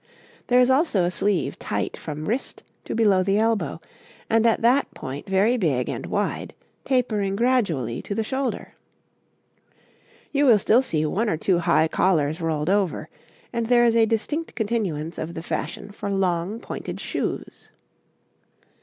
[0.47, 3.79] There is also a sleeve tight from wrist to below the elbow,
[4.31, 8.73] and at that point very big and wide, tapering gradually to the shoulder.
[10.31, 13.09] You will still see one or two high collars rolled over,
[13.53, 17.69] and there is a distinct continuance of the fashion for long pointed shoes.